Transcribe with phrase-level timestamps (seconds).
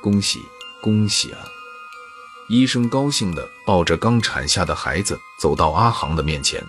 [0.00, 0.44] 恭喜
[0.80, 1.38] 恭喜啊！
[2.48, 6.64] 医生高兴地抱着刚产下的孩子走到阿航的面前，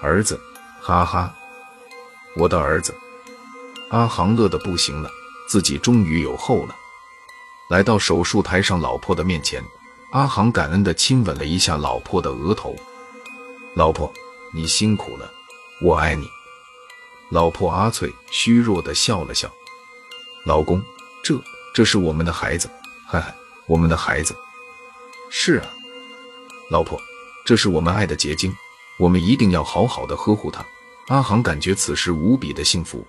[0.00, 0.40] 儿子，
[0.80, 1.34] 哈哈，
[2.36, 2.94] 我的儿子！
[3.90, 5.10] 阿航乐得不行了，
[5.48, 6.76] 自己终于有后了。
[7.68, 9.64] 来到手术台上老婆的面前，
[10.12, 12.76] 阿航感恩地亲吻了一下老婆的额头。
[13.74, 14.12] 老婆，
[14.54, 15.30] 你辛苦了，
[15.82, 16.28] 我爱你。
[17.30, 19.50] 老婆阿翠虚弱地笑了笑。
[20.46, 20.82] 老公，
[21.22, 21.34] 这
[21.78, 22.68] 这是我们的孩子，
[23.06, 23.32] 嗨嗨，
[23.68, 24.34] 我们的孩子。
[25.30, 25.66] 是啊，
[26.72, 27.00] 老婆，
[27.46, 28.52] 这是我们爱的结晶，
[28.98, 30.66] 我们一定要好好的呵护它。
[31.06, 33.06] 阿航感觉此时无比的幸福。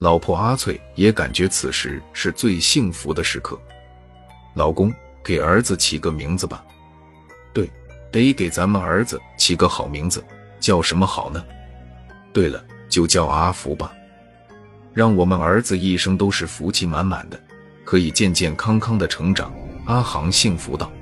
[0.00, 3.56] 老婆阿翠也感觉此时是最幸福的时刻。
[4.56, 4.92] 老公，
[5.22, 6.64] 给儿子起个名字吧。
[7.54, 7.70] 对，
[8.10, 10.24] 得给咱们儿子起个好名字，
[10.58, 11.44] 叫什么好呢？
[12.32, 13.92] 对了，就叫阿福吧。
[14.92, 17.40] 让我们儿子一生都是福气满满的，
[17.88, 19.50] 可以健健康康的成长。
[19.86, 20.92] 阿航幸福道：“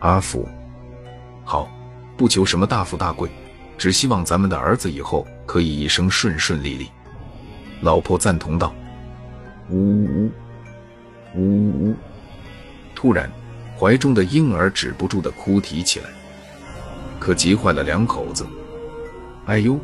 [0.00, 0.46] 阿福，
[1.46, 1.66] 好，
[2.14, 3.30] 不求什么大富大贵，
[3.78, 6.90] 只希望咱们的儿子以后可以一生顺顺利利。”
[7.80, 8.74] 老婆赞同道
[9.72, 10.30] ：“呜呜
[11.36, 11.94] 呜呜呜！”
[12.94, 13.32] 突然，
[13.74, 16.10] 怀中的婴儿止不住的哭啼起来，
[17.18, 18.46] 可急坏了两口子。
[19.48, 19.80] “哎呦，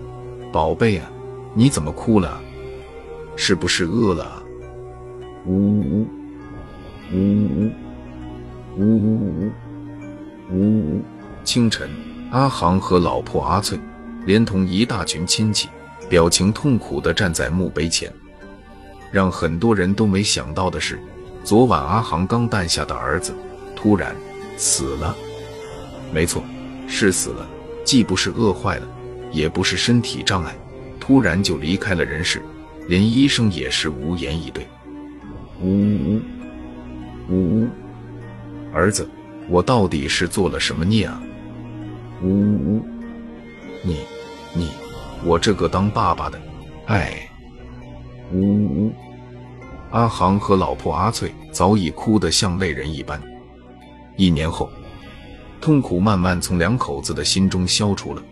[0.52, 1.10] 宝贝啊，
[1.54, 2.38] 你怎么哭了？
[3.36, 4.36] 是不是饿了？”
[5.46, 6.06] 呜呜
[7.12, 7.70] 呜呜
[8.76, 9.52] 呜呜呜
[10.50, 11.02] 呜呜。
[11.42, 11.88] 清晨，
[12.30, 13.78] 阿航和老婆阿翠，
[14.26, 15.68] 连同一大群亲戚，
[16.08, 18.12] 表情痛苦地站在墓碑前。
[19.10, 21.00] 让很多人都没想到的是，
[21.42, 23.34] 昨晚阿航刚诞下的儿子，
[23.74, 24.14] 突然
[24.56, 25.16] 死了。
[26.12, 26.42] 没错，
[26.86, 27.48] 是死了，
[27.82, 28.86] 既不是饿坏了，
[29.32, 30.54] 也不是身体障碍，
[31.00, 32.42] 突然就离开了人世，
[32.86, 34.68] 连医生也是无言以对。
[35.62, 36.20] 呜呜
[37.28, 37.68] 呜呜呜，
[38.72, 39.08] 儿子，
[39.48, 41.22] 我到底是做了什么孽啊？
[42.22, 42.84] 呜呜呜，
[43.82, 43.98] 你
[44.54, 44.70] 你。
[45.22, 46.40] 我这个当爸爸的，
[46.86, 47.28] 哎，
[48.32, 48.92] 呜呜呜！
[49.90, 53.20] 阿航和老婆阿翠早已哭得像泪人一般。
[54.16, 54.70] 一年后，
[55.60, 58.22] 痛苦慢慢从两口子的心中消除了。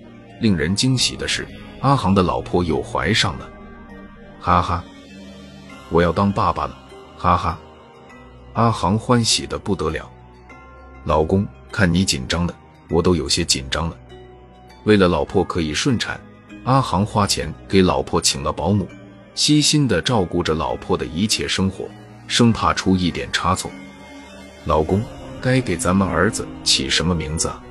[0.41, 1.47] 令人惊喜的是，
[1.81, 3.51] 阿航的老婆又怀上了。
[4.41, 4.83] 哈哈，
[5.91, 6.88] 我要当爸爸了！
[7.19, 7.59] 哈哈，
[8.53, 10.09] 阿航欢喜的不得了。
[11.05, 12.55] 老公，看你紧张的，
[12.89, 13.97] 我都有些紧张了。
[14.85, 16.19] 为了老婆可以顺产。
[16.65, 18.87] 阿航花钱给老婆请了保姆，
[19.35, 21.89] 悉心的照顾着老婆的一切生活，
[22.27, 23.71] 生怕出一点差错。
[24.67, 25.03] 老公，
[25.41, 27.63] 该给咱们儿子起什么名字啊？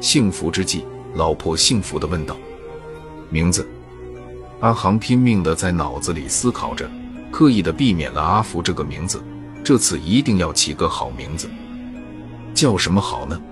[0.00, 2.36] 幸福之际，老婆幸福的问道。
[3.30, 3.68] 名字？
[4.60, 6.88] 阿航拼命的在脑子里思考着，
[7.34, 9.20] 刻意的避免了阿福这个名字。
[9.64, 11.50] 这次一定要起个好名字，
[12.54, 13.42] 叫什么好呢？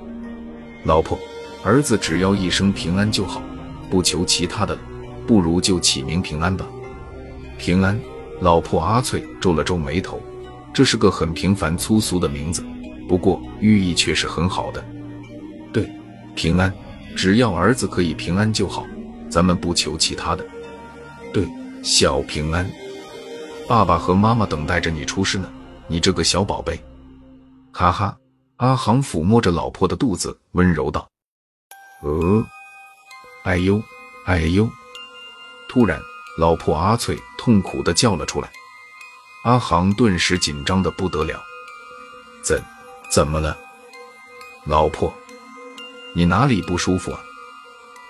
[0.84, 1.18] 老婆，
[1.64, 3.42] 儿子只要一生平安就好。
[3.90, 4.80] 不求其他的了，
[5.26, 6.64] 不如就起名平安吧。
[7.58, 8.00] 平安，
[8.40, 10.22] 老婆阿翠皱了皱眉头，
[10.72, 12.64] 这是个很平凡粗俗的名字，
[13.08, 14.84] 不过寓意却是很好的。
[15.72, 15.90] 对，
[16.36, 16.72] 平安，
[17.16, 18.86] 只要儿子可以平安就好，
[19.28, 20.46] 咱们不求其他的。
[21.32, 21.48] 对，
[21.82, 22.70] 小平安，
[23.72, 25.50] 爸爸和妈妈等待着你出世呢，
[25.86, 26.78] 你这个小宝贝。
[27.72, 28.14] 哈哈，
[28.58, 31.08] 阿航抚摸着老婆的肚子，温柔道
[32.04, 32.44] ：“呃。”
[33.44, 33.82] 哎呦，
[34.26, 34.68] 哎呦！
[35.70, 35.98] 突然，
[36.36, 38.52] 老婆阿翠痛苦地叫了出来。
[39.44, 41.40] 阿航顿时紧张的不得了。
[42.44, 42.62] 怎，
[43.10, 43.56] 怎么了？
[44.66, 45.10] 老婆，
[46.14, 47.18] 你哪里不舒服啊？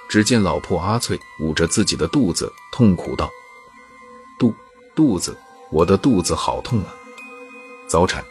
[0.08, 3.30] 只见老婆阿翠捂着自己的肚子，痛苦道
[4.40, 4.52] ：“肚，
[4.96, 5.38] 肚子，
[5.72, 6.94] 我的肚子好痛啊！
[7.88, 8.24] 早产。”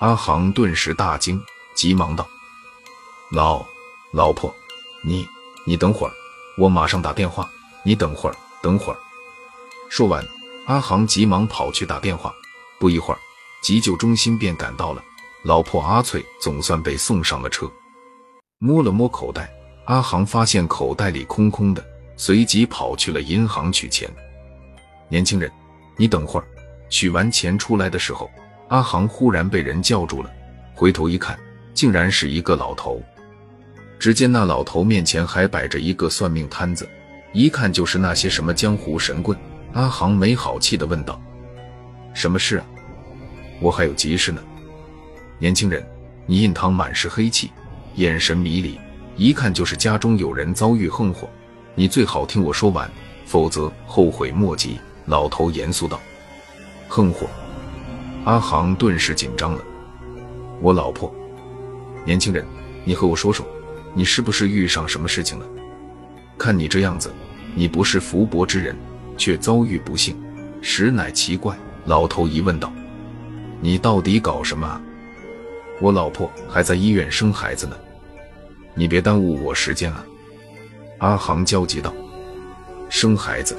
[0.00, 1.42] 阿航顿时大惊，
[1.74, 2.26] 急忙道
[3.30, 3.62] ：“老，
[4.12, 4.54] 老婆，
[5.04, 5.28] 你……”
[5.66, 6.12] 你等会儿，
[6.56, 7.46] 我马上打电话。
[7.82, 8.98] 你等会儿，等会儿。
[9.90, 10.24] 说完，
[10.66, 12.32] 阿航急忙跑去打电话。
[12.78, 13.20] 不一会儿，
[13.62, 15.04] 急救中心便赶到了。
[15.42, 17.70] 老婆阿翠总算被送上了车。
[18.60, 19.52] 摸了摸口袋，
[19.84, 21.84] 阿航发现口袋里空空的，
[22.16, 24.08] 随即跑去了银行取钱。
[25.10, 25.52] 年轻人，
[25.98, 26.46] 你等会儿。
[26.90, 28.30] 取完钱出来的时候，
[28.68, 30.30] 阿航忽然被人叫住了。
[30.74, 31.38] 回头一看，
[31.74, 33.02] 竟然是一个老头。
[33.98, 36.88] 只见那老头面前还摆着一个算命摊子，
[37.34, 39.38] 一看就是那些什么江湖神棍。
[39.74, 41.20] 阿航没好气地问道
[42.14, 42.64] ：“什么事啊？
[43.60, 44.42] 我还有急事呢。”
[45.38, 45.86] 年轻人，
[46.24, 47.50] 你印堂满是黑气，
[47.96, 48.80] 眼神迷离，
[49.14, 51.28] 一看就是家中有人遭遇横祸。
[51.74, 52.90] 你最好听我说完，
[53.26, 55.98] 否则后悔莫及。”老头严肃道
[56.86, 57.26] ：“横祸？”
[58.24, 59.64] 阿航顿时紧张了。
[60.60, 61.12] 我老婆，
[62.04, 62.46] 年轻人，
[62.84, 63.46] 你和我说说，
[63.94, 65.46] 你是不是遇上什么事情了？
[66.36, 67.10] 看你这样子，
[67.54, 68.76] 你不是福薄之人，
[69.16, 70.14] 却遭遇不幸，
[70.60, 71.56] 实乃奇怪。
[71.86, 72.70] 老头疑问道
[73.62, 74.80] ：“你到底搞什么啊？”
[75.80, 77.76] 我老婆还在医院生孩子呢，
[78.74, 80.04] 你别耽误我时间啊！
[80.98, 81.94] 阿航焦急道
[82.90, 83.56] ：“生孩子？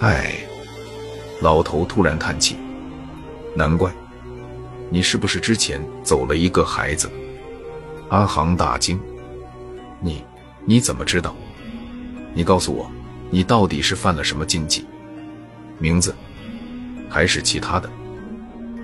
[0.00, 0.34] 哎！”
[1.40, 2.56] 老头突然叹气
[3.54, 3.92] ：“难怪，
[4.90, 7.10] 你是不是之前走了一个孩子？”
[8.10, 8.98] 阿航大惊
[10.00, 10.24] ：“你
[10.64, 11.34] 你怎么知道？
[12.34, 12.90] 你告诉我，
[13.30, 14.86] 你到底是犯了什么禁忌？
[15.78, 16.14] 名字，
[17.08, 17.90] 还是其他的？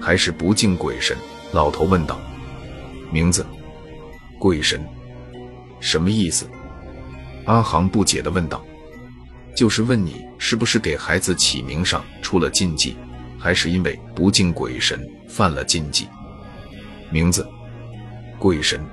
[0.00, 1.16] 还是不敬鬼神？”
[1.52, 2.18] 老头问道
[3.12, 3.46] ：“名字，
[4.38, 4.84] 鬼神，
[5.78, 6.46] 什么意思？”
[7.46, 8.64] 阿航不解地问道
[9.54, 12.96] ：“就是问你是不是给孩子起名上出了禁忌，
[13.38, 16.08] 还是因为不敬鬼神犯了禁忌？”
[17.10, 17.46] 名字，
[18.38, 18.84] 鬼神，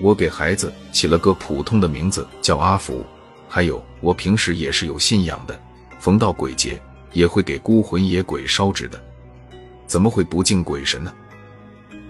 [0.00, 3.04] 我给孩子起了个普通的名字叫阿福。
[3.48, 5.58] 还有，我平时也是有信仰的，
[5.98, 6.80] 逢到鬼节
[7.12, 9.02] 也会给孤魂野鬼烧纸的，
[9.86, 11.12] 怎么会不敬鬼神呢？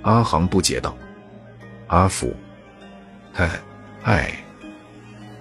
[0.02, 0.96] 阿航不解道
[1.88, 2.34] ：“阿福，
[3.32, 3.60] 嗨，
[4.02, 4.36] 哎。”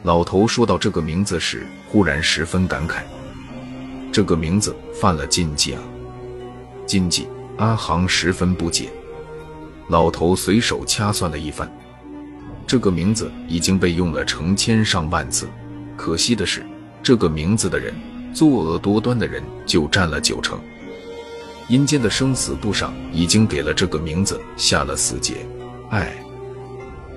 [0.04, 3.02] 老头说到这个名字时，忽然十分感慨
[4.12, 5.82] ：“这个名字犯了禁忌啊！”
[6.88, 7.28] 禁忌？
[7.58, 8.90] 阿航十分不解。
[9.90, 11.72] 老头随手掐算了一番，
[12.66, 15.48] 这个名字已经被用了成千上万次，
[15.96, 16.66] 可惜的是，
[17.04, 17.94] 这个名字的人，
[18.34, 20.60] 作恶多端的人就占了九成。
[21.68, 25.46] 阴间的生死簿上已经给了这个名字下了死结，
[25.92, 26.12] 哎，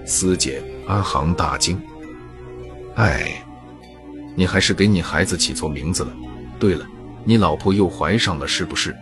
[0.04, 0.62] 死结！
[0.86, 1.80] 阿航大惊，
[2.96, 3.44] 哎，
[4.36, 6.16] 你还是给你孩子起错名字了。
[6.58, 6.86] 对了，
[7.24, 8.96] 你老婆又怀上了是不是？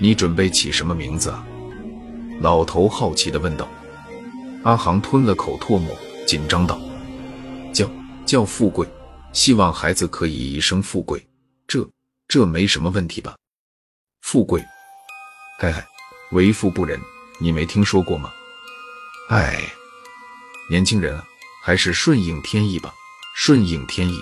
[0.00, 1.46] 你准备起什么名字啊？
[2.40, 3.68] 老头好奇地问道。
[4.64, 5.96] 阿航吞了口唾沫，
[6.26, 6.80] 紧张道
[7.74, 7.90] ：“叫
[8.24, 8.86] 叫富贵，
[9.32, 11.24] 希望孩子可以一生富贵，
[11.66, 11.88] 这
[12.28, 13.34] 这没什么问题吧？”
[14.22, 14.64] 富贵，
[15.58, 15.82] 嘿嘿，
[16.30, 16.98] 为富不仁，
[17.40, 18.30] 你没听说过吗？
[19.30, 19.60] 哎，
[20.70, 21.24] 年轻人啊，
[21.62, 22.92] 还是顺应天意吧，
[23.34, 24.20] 顺应天意。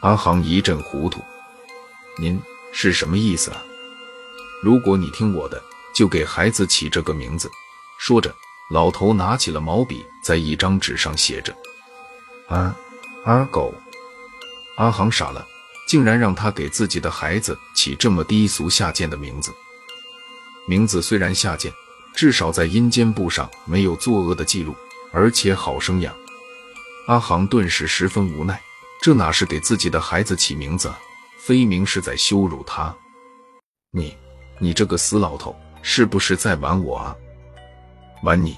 [0.00, 1.22] 阿航一阵糊涂，
[2.18, 2.40] 您
[2.72, 3.62] 是什么意思啊？
[4.62, 5.62] 如果你听我的，
[5.94, 7.50] 就给孩子起这个名字。
[7.98, 8.34] 说着，
[8.70, 11.56] 老头拿起了毛笔，在一张纸上写着
[12.48, 12.74] ：“阿
[13.24, 13.72] 阿狗。”
[14.76, 15.46] 阿航傻了。
[15.88, 19.52] 竟然让他给自己的孩子起这么低俗下贱的名字。
[20.68, 21.72] 名字虽然下贱，
[22.14, 24.72] 至少在阴间簿上没有作恶的记录，
[25.10, 26.14] 而且好生养。
[27.10, 28.56] 阿航顿时十分无奈，
[29.02, 30.94] 这哪是给自己的孩子起名字，
[31.40, 32.94] 分明是在羞辱他。
[33.90, 34.16] 你，
[34.60, 35.52] 你这个死老头，
[35.82, 37.16] 是不是在玩我啊？
[38.22, 38.56] 玩你？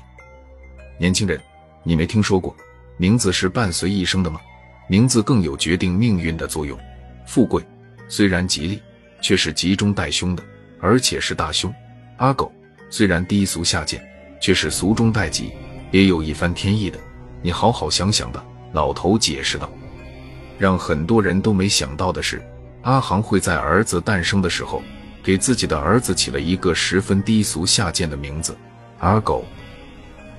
[0.98, 1.40] 年轻人，
[1.82, 2.54] 你没听说过，
[2.98, 4.38] 名字是伴随一生的吗？
[4.86, 6.78] 名字更有决定命运的作用。
[7.26, 7.66] 富贵
[8.06, 8.82] 虽然吉利，
[9.22, 10.44] 却是吉中带凶的，
[10.78, 11.74] 而且是大凶。
[12.18, 12.52] 阿狗
[12.90, 14.06] 虽然低俗下贱，
[14.42, 15.54] 却是俗中带吉，
[15.90, 17.00] 也有一番天意的。
[17.42, 19.68] 你好好想想吧。”老头解释道。
[20.58, 22.42] 让很多人都没想到的是，
[22.82, 24.82] 阿航会在儿子诞生的时候，
[25.22, 28.56] 给自己的儿子起了一个十分低俗下贱的名字——
[29.00, 29.44] 阿狗。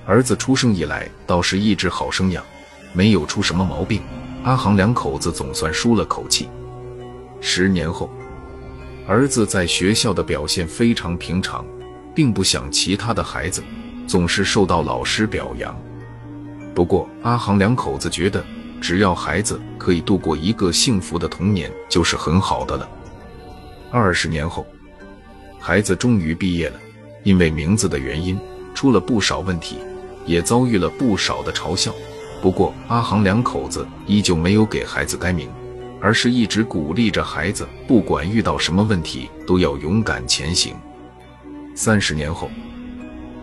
[0.06, 2.44] 儿子出生以来倒是一直好生养，
[2.92, 4.02] 没有出什么毛病。
[4.42, 6.48] 阿航两口子总算舒了口气。
[7.40, 8.10] 十年后，
[9.06, 11.64] 儿子在学校的表现非常平常，
[12.14, 13.62] 并不像其他的孩子，
[14.06, 15.74] 总是受到老师表扬。
[16.74, 18.44] 不过，阿航两口子觉得，
[18.80, 22.88] 只要孩子可以度过一个幸福的童年，就是很好的了。
[23.90, 24.66] 二十年后，
[25.60, 26.80] 孩子终于毕业了，
[27.22, 28.38] 因为名字的原因，
[28.74, 29.78] 出了不少问题，
[30.26, 31.94] 也遭遇了不少的嘲笑。
[32.42, 35.48] 不过，阿航两口子依旧没有给孩子改名。
[36.00, 40.76] 而是一直鼓励着孩子，不管遇到什么问题，都要勇敢前行。
[41.74, 42.50] 三十年后，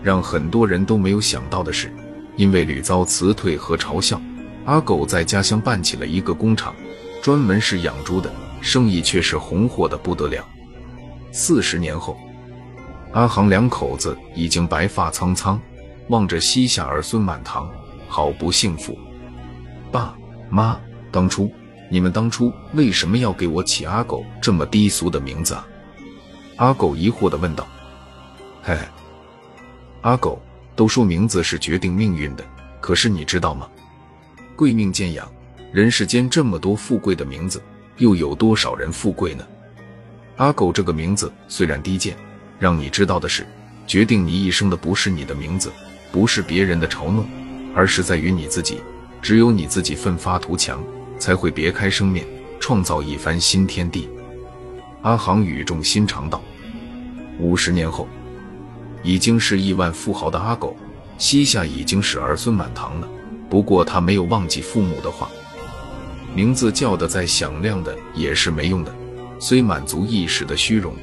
[0.03, 1.91] 让很多人都没有想到的是，
[2.35, 4.19] 因为屡遭辞退和嘲笑，
[4.65, 6.73] 阿狗在家乡办起了一个工厂，
[7.21, 10.45] 专门是养猪的，生意却是红火的不得了。
[11.31, 12.17] 四十年后，
[13.13, 15.59] 阿航两口子已经白发苍苍，
[16.09, 17.69] 望着膝下儿孙满堂，
[18.07, 18.97] 好不幸福。
[19.91, 20.15] 爸
[20.49, 20.79] 妈，
[21.11, 21.51] 当初。
[21.93, 25.67] 你们当初为什么要给我起阿狗这么低俗的名字啊？
[26.55, 27.67] 阿狗疑惑地问道。
[28.61, 28.81] 嘿嘿，
[29.99, 30.41] 阿狗，
[30.81, 32.43] 都说名字是决定命运的，
[32.79, 33.69] 可是你知道吗？
[34.55, 35.31] 贵命贱养，
[35.71, 37.61] 人世间这么多富贵的名字，
[37.97, 39.47] 又有多少人富贵呢？
[40.37, 42.17] 阿狗这个名字虽然低贱，
[42.57, 43.45] 让你知道的是，
[43.85, 45.71] 决定你一生的不是你的名字，
[46.11, 47.29] 不是别人的嘲弄，
[47.75, 48.81] 而是在于你自己。
[49.21, 50.83] 只有你自己奋发图强，
[51.19, 52.25] 才会别开生面，
[52.59, 54.09] 创造一番新天地。
[55.03, 56.41] 阿航语重心长道
[57.37, 58.07] ：“五十年后，
[59.03, 60.75] 已经是亿万富豪的阿狗，
[61.17, 63.07] 膝下已经是儿孙满堂了。
[63.49, 65.29] 不过他没有忘记父母的话，
[66.33, 68.95] 名字叫得再响亮的也是没用的。
[69.39, 70.93] 虽满足一时的虚荣，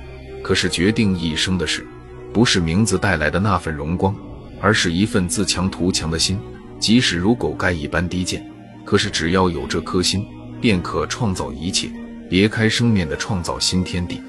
[0.42, 1.86] 可是决定一生的事，
[2.32, 4.14] 不是名字带来的那份荣光，
[4.60, 6.38] 而是一份自强图强的心。
[6.78, 8.48] 即使如狗盖一般低贱，
[8.84, 10.26] 可是只要有这颗心，
[10.60, 11.90] 便可创造一切。”
[12.30, 14.20] 别开生面的创造新天地。